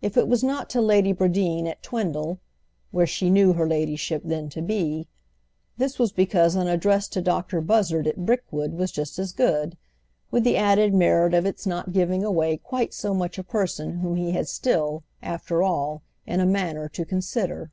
[0.00, 4.62] If it was not to Lady Bradeen at Twindle—where she knew her ladyship then to
[4.62, 9.76] be—this was because an address to Doctor Buzzard at Brickwood was just as good,
[10.30, 14.16] with the added merit of its not giving away quite so much a person whom
[14.16, 17.70] he had still, after all, in a manner to consider.